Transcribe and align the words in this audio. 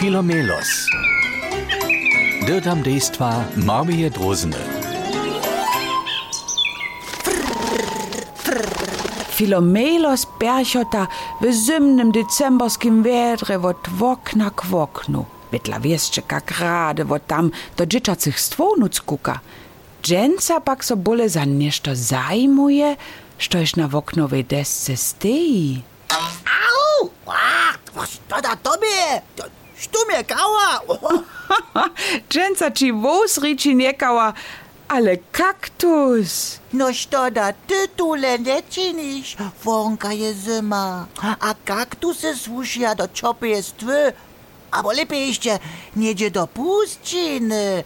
Filomelos. 0.00 0.88
Dirtam 2.46 2.82
dejstva 2.82 3.44
Marmije 3.56 4.10
Drozene. 4.10 4.56
Filomelos 9.30 10.26
Berchota 10.40 11.06
w 11.40 11.52
zimnym 11.52 12.12
decemberskim 12.12 13.02
wiedrze 13.02 13.60
od 13.60 13.76
okna 14.00 14.50
k 14.50 14.74
oknu. 14.74 15.24
Witla 15.52 15.80
wieszcze, 15.80 16.22
jak 16.32 16.58
rade 16.58 17.04
wod 17.04 17.26
tam 17.26 17.50
do 17.76 17.86
dzieciacych 17.86 18.40
stwonuc 18.40 19.00
kuka. 19.00 19.40
Dżęca 20.02 20.60
pak 20.60 20.84
so 20.84 20.96
bóle 20.96 21.28
za 21.28 21.44
nieszto 21.44 21.90
zajmuje, 21.96 22.96
sztoś 23.38 23.76
na 23.76 23.88
oknowej 23.92 24.44
desce 24.44 24.96
stoi. 24.96 25.82
Au! 26.08 27.10
Was 27.94 28.18
to 28.28 28.40
da 28.42 28.56
tobie? 28.56 29.22
Što 29.80 29.98
mnie 30.08 30.24
kała? 30.24 30.80
Dżęca 32.30 32.70
ci 32.70 32.92
wóz 32.92 33.38
riči 33.42 33.76
niekała, 33.76 34.32
ale 34.88 35.16
kaktus. 35.32 36.60
No 36.72 36.92
što 36.92 37.30
da 37.30 37.52
ty 37.52 37.88
tu 37.96 38.14
nie 38.14 38.62
činiš? 38.70 39.36
Wonka 39.64 40.12
je 40.12 40.34
zima, 40.34 41.06
a 41.40 41.54
kaktusy 41.64 42.36
słušia 42.36 42.94
do 42.94 43.08
twy. 43.08 44.12
Albo 44.70 44.92
lepiej 44.92 45.28
jeszcze, 45.28 45.58
niedzie 45.96 46.30
do 46.30 46.46
puszczyny. 46.46 47.84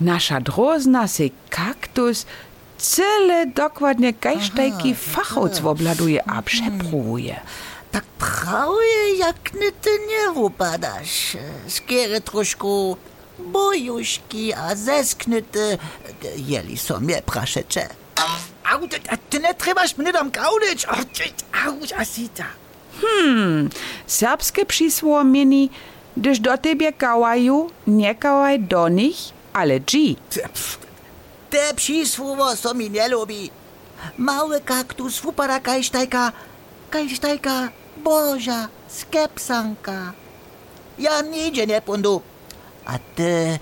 Nasza 0.00 0.40
drozna 0.40 1.08
se 1.08 1.22
kaktus 1.50 2.26
cyle 2.78 3.46
dokładnie 3.46 4.12
kajsztajki 4.12 4.94
fachowc 4.94 5.60
obladuje 5.64 6.28
a 6.28 6.42
przepróbuje. 6.42 7.40
Prawie 8.24 9.16
jak 9.18 9.50
ty 9.80 9.90
nie 10.08 10.32
upadasz. 10.32 11.36
Skiery 11.68 12.20
troszkę 12.20 12.68
bojuszki, 13.38 14.52
a 14.54 14.74
zesknity, 14.74 15.78
jeli 16.36 16.78
są 16.78 17.00
mnie 17.00 17.22
praszecze. 17.22 17.88
Au, 18.72 18.88
ty, 19.30 19.40
nie 19.40 19.54
trzymasz 19.54 19.96
mnie 19.96 20.12
tam 20.12 20.30
kaudyć. 20.30 20.86
Au, 21.64 21.74
asita. 21.98 22.44
Serbskie 24.06 24.66
przysło 24.66 25.24
mieni, 25.24 25.70
gdyż 26.16 26.40
do 26.40 26.58
ciebie 26.58 26.92
kałaju, 26.92 27.70
nie 27.86 28.14
kałaj 28.14 28.60
do 28.60 28.88
nich, 28.88 29.16
ale 29.52 29.80
dzi. 29.80 30.16
Te 31.50 31.74
przysłowo 31.74 32.56
co 32.56 32.74
mi 32.74 32.90
nie 32.90 33.08
lubi. 33.08 33.50
Mały 34.18 34.60
kaktus 34.60 35.24
upada 35.24 35.60
kajsztajka, 35.60 36.32
kajsztajka 36.90 37.68
Boja, 37.96 38.68
skepsanka. 38.88 40.12
Ja 40.98 41.20
nici 41.22 41.66
ne 41.66 41.80
pundu. 41.80 42.22
Atë, 42.86 43.58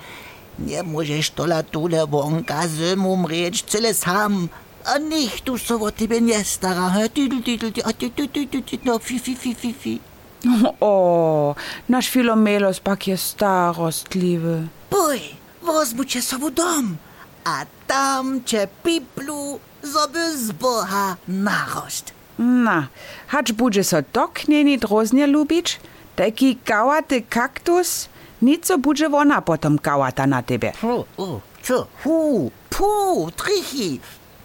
nie 0.58 0.82
możesz 0.82 1.30
to 1.30 1.46
latule 1.46 2.06
wonka 2.06 2.68
z 2.68 2.96
mum 2.96 3.26
rzecz 3.28 3.64
celes 3.64 4.02
ham. 4.04 4.48
A 4.84 4.98
nicht 4.98 5.44
du 5.44 5.58
so 5.58 5.78
wat 5.78 6.00
iben 6.00 6.28
jestara. 6.28 7.08
Tüdel, 7.14 7.42
tüdel, 7.42 7.72
tüdel, 7.72 8.78
no 8.84 8.98
fi, 8.98 9.18
fi, 9.18 9.36
fi, 9.36 9.54
fi, 9.54 9.72
fi. 9.72 10.00
O, 10.80 11.54
nasz 11.88 12.10
filomelos 12.10 12.80
pak 12.80 13.06
jest 13.06 13.24
starostliwy. 13.24 14.68
Bój, 14.90 15.20
wozbucie 15.62 16.22
sobie 16.22 16.50
dom, 16.50 16.96
a 17.44 17.66
tam 17.86 18.44
cię 18.44 18.68
piplu 18.82 19.60
zoby 19.82 20.38
z 20.38 20.52
Boha 20.52 21.16
narost. 21.28 22.12
Na, 22.38 22.86
hacz 23.26 23.52
budże 23.52 23.84
so 23.84 23.96
doknieni 24.12 24.78
droznie 24.78 25.26
lubić, 25.26 25.80
taki 26.16 26.56
kałaty 26.56 27.22
kaktus, 27.22 28.08
nic 28.42 28.66
so 28.66 28.78
budże 28.78 29.08
wona 29.08 29.42
potom 29.42 29.78
kałata 29.78 30.26
na 30.26 30.42
tebe. 30.42 30.72
O, 30.82 31.04
o, 31.16 31.40
co? 31.62 31.86
Hu, 32.04 32.50
pu, 32.70 33.30
trichy. 33.36 34.00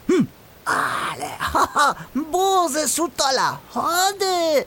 Hm, 0.08 0.28
ale, 0.66 1.30
haha, 1.54 1.96
boze 2.16 2.88
sutola, 2.88 3.58
chody. 3.74 4.66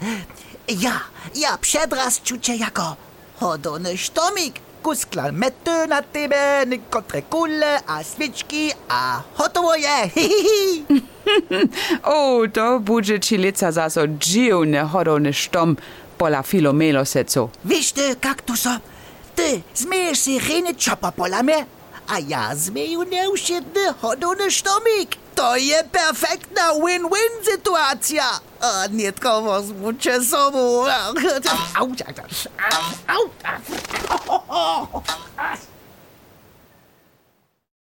Ja, 0.68 1.00
ja 1.34 1.58
przedraz 1.58 2.20
czucie 2.22 2.56
jako 2.56 2.96
hodony 3.40 3.98
sztomik. 3.98 4.60
Kusklan 4.82 5.32
mety 5.36 5.86
na 5.88 6.02
tebe, 6.02 6.64
kotre 6.90 7.22
kule, 7.22 7.80
a 7.86 8.02
svički, 8.02 8.72
a 8.88 9.22
hotovo 9.34 9.74
je. 9.74 10.08
Hi, 10.14 10.28
hi, 10.28 10.84
hi. 10.88 11.02
O, 12.02 12.42
to 12.52 12.80
budże 12.80 13.20
ci 13.20 13.36
lica 13.36 13.72
za 13.72 13.90
so 13.90 14.06
dziwne 14.06 14.82
hodowny 14.82 15.32
sztom 15.32 15.76
pola 16.18 16.42
Filomelosecu. 16.42 17.50
Wiesz 17.64 17.92
ty, 17.92 18.16
kaktuso, 18.16 18.70
ty 19.36 19.62
zmiejesz 19.74 20.18
si 20.18 20.38
rejny 20.38 20.74
czopa 20.74 21.12
pola 21.12 21.42
mnie, 21.42 21.66
a 22.10 22.18
ja 22.18 22.54
zmieju 22.54 23.02
nieusiedny 23.02 23.94
hodony 24.02 24.50
sztomik. 24.50 25.16
To 25.34 25.56
je 25.56 25.84
perfektna 25.84 26.74
win-win 26.74 27.44
sytuacja. 27.44 28.40
A 28.60 28.86
nie 28.90 29.12
tylko 29.12 29.42
wozmucie 29.42 30.24
sobą. 30.24 30.84
Au, 31.78 31.88
au, 33.08 33.30
au, 34.28 34.42
au. 34.48 35.02